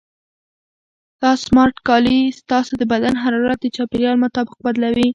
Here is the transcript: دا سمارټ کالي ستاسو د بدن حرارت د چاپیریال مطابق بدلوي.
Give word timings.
دا 1.21 1.31
سمارټ 1.45 1.75
کالي 1.87 2.19
ستاسو 2.39 2.71
د 2.77 2.83
بدن 2.91 3.13
حرارت 3.23 3.59
د 3.61 3.65
چاپیریال 3.75 4.17
مطابق 4.25 4.57
بدلوي. 4.65 5.09